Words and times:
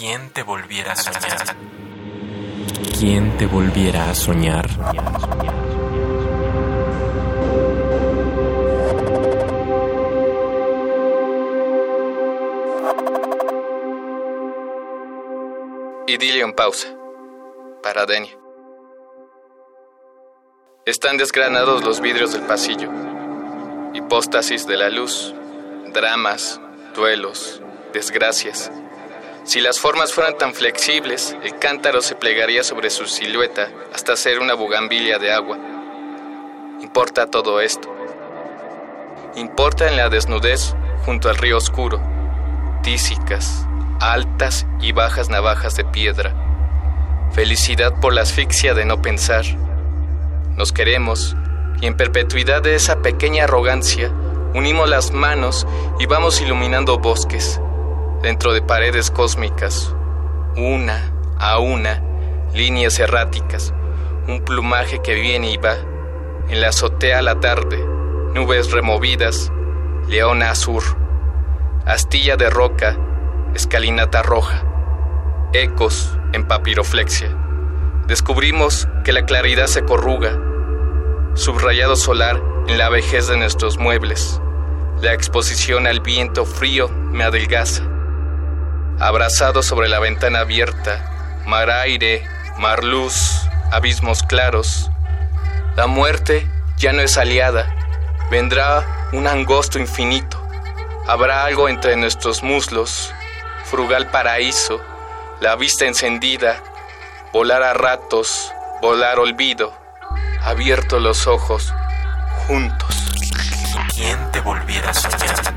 ¿Quién 0.00 0.30
te 0.30 0.42
volviera 0.42 0.92
a 0.92 0.96
soñar? 0.96 1.56
¿Quién 2.98 3.36
te 3.36 3.44
volviera 3.44 4.08
a 4.08 4.14
soñar? 4.14 4.66
Idilio 16.06 16.46
en 16.46 16.54
pausa. 16.54 16.88
Para 17.82 18.06
Denia. 18.06 18.38
Están 20.86 21.18
desgranados 21.18 21.84
los 21.84 22.00
vidrios 22.00 22.32
del 22.32 22.44
pasillo. 22.44 22.90
Hipóstasis 23.92 24.66
de 24.66 24.78
la 24.78 24.88
luz. 24.88 25.34
Dramas, 25.92 26.58
duelos, 26.94 27.60
desgracias. 27.92 28.72
Si 29.44 29.60
las 29.60 29.80
formas 29.80 30.12
fueran 30.12 30.36
tan 30.36 30.54
flexibles, 30.54 31.34
el 31.42 31.58
cántaro 31.58 32.02
se 32.02 32.14
plegaría 32.14 32.62
sobre 32.62 32.90
su 32.90 33.06
silueta 33.06 33.70
hasta 33.92 34.14
ser 34.14 34.38
una 34.38 34.54
bugambilia 34.54 35.18
de 35.18 35.32
agua. 35.32 35.58
Importa 36.82 37.26
todo 37.26 37.60
esto. 37.60 37.88
Importa 39.34 39.88
en 39.88 39.96
la 39.96 40.10
desnudez 40.10 40.74
junto 41.06 41.30
al 41.30 41.36
río 41.36 41.56
oscuro, 41.56 42.00
tísicas, 42.82 43.66
altas 43.98 44.66
y 44.80 44.92
bajas 44.92 45.30
navajas 45.30 45.74
de 45.74 45.84
piedra. 45.84 46.34
Felicidad 47.32 47.98
por 47.98 48.12
la 48.12 48.22
asfixia 48.22 48.74
de 48.74 48.84
no 48.84 49.00
pensar. 49.00 49.44
Nos 50.56 50.70
queremos 50.72 51.34
y 51.80 51.86
en 51.86 51.96
perpetuidad 51.96 52.60
de 52.60 52.74
esa 52.74 53.00
pequeña 53.00 53.44
arrogancia 53.44 54.12
unimos 54.54 54.88
las 54.88 55.12
manos 55.12 55.66
y 55.98 56.04
vamos 56.04 56.42
iluminando 56.42 56.98
bosques 56.98 57.58
dentro 58.22 58.52
de 58.52 58.60
paredes 58.60 59.10
cósmicas, 59.10 59.94
una 60.56 61.12
a 61.38 61.58
una, 61.58 62.02
líneas 62.52 62.98
erráticas, 62.98 63.72
un 64.28 64.42
plumaje 64.44 65.00
que 65.00 65.14
viene 65.14 65.50
y 65.52 65.56
va, 65.56 65.76
en 66.48 66.60
la 66.60 66.68
azotea 66.68 67.22
la 67.22 67.40
tarde, 67.40 67.82
nubes 68.34 68.72
removidas, 68.72 69.50
leona 70.06 70.50
azur, 70.50 70.82
astilla 71.86 72.36
de 72.36 72.50
roca, 72.50 72.96
escalinata 73.54 74.22
roja, 74.22 74.64
ecos 75.52 76.18
en 76.32 76.46
papiroflexia. 76.46 77.34
Descubrimos 78.06 78.86
que 79.04 79.12
la 79.12 79.24
claridad 79.24 79.66
se 79.66 79.84
corruga, 79.84 80.38
subrayado 81.34 81.96
solar 81.96 82.42
en 82.66 82.76
la 82.76 82.88
vejez 82.90 83.28
de 83.28 83.36
nuestros 83.36 83.78
muebles. 83.78 84.40
La 85.00 85.14
exposición 85.14 85.86
al 85.86 86.00
viento 86.00 86.44
frío 86.44 86.88
me 86.88 87.24
adelgaza. 87.24 87.84
Abrazado 89.00 89.62
sobre 89.62 89.88
la 89.88 89.98
ventana 89.98 90.40
abierta, 90.40 91.42
mar 91.46 91.70
aire, 91.70 92.22
mar 92.58 92.84
luz, 92.84 93.40
abismos 93.72 94.22
claros. 94.22 94.90
La 95.74 95.86
muerte 95.86 96.46
ya 96.76 96.92
no 96.92 97.00
es 97.00 97.16
aliada, 97.16 97.74
vendrá 98.30 99.08
un 99.12 99.26
angosto 99.26 99.78
infinito. 99.78 100.38
Habrá 101.06 101.46
algo 101.46 101.70
entre 101.70 101.96
nuestros 101.96 102.42
muslos, 102.42 103.14
frugal 103.64 104.10
paraíso, 104.10 104.82
la 105.40 105.56
vista 105.56 105.86
encendida, 105.86 106.62
volar 107.32 107.62
a 107.62 107.72
ratos, 107.72 108.52
volar 108.82 109.18
olvido, 109.18 109.72
abiertos 110.42 111.00
los 111.00 111.26
ojos, 111.26 111.72
juntos. 112.46 112.94
¿Quién 113.94 114.30
te 114.30 114.40
volviera 114.40 114.90
a 114.90 114.94
soñar? 114.94 115.54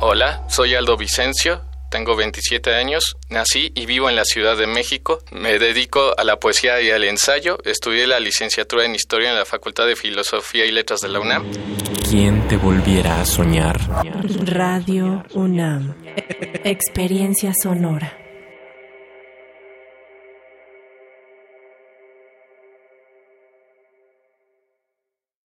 Hola, 0.00 0.42
soy 0.48 0.74
Aldo 0.74 0.96
Vicencio, 0.96 1.62
tengo 1.90 2.16
27 2.16 2.74
años, 2.74 3.16
nací 3.28 3.72
y 3.74 3.84
vivo 3.84 4.08
en 4.08 4.16
la 4.16 4.24
Ciudad 4.24 4.56
de 4.56 4.66
México, 4.66 5.18
me 5.32 5.58
dedico 5.58 6.14
a 6.16 6.24
la 6.24 6.38
poesía 6.38 6.80
y 6.80 6.90
al 6.90 7.04
ensayo, 7.04 7.58
estudié 7.64 8.06
la 8.06 8.20
licenciatura 8.20 8.84
en 8.84 8.94
Historia 8.94 9.30
en 9.30 9.36
la 9.36 9.44
Facultad 9.44 9.86
de 9.86 9.96
Filosofía 9.96 10.64
y 10.64 10.70
Letras 10.70 11.00
de 11.00 11.08
la 11.08 11.20
UNAM. 11.20 11.44
¿Quién 12.08 12.46
te 12.48 12.56
volviera 12.56 13.20
a 13.20 13.26
soñar? 13.26 13.78
Radio 14.44 15.24
UNAM. 15.34 15.94
Experiencia 16.64 17.52
sonora. 17.60 18.16